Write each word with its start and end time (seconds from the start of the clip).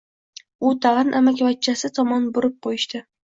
U 0.69 0.71
tag‘in 0.85 1.13
amakivachchasi 1.19 1.93
tomon 1.99 2.27
burib 2.39 2.57
qo‘yishdi. 2.69 3.05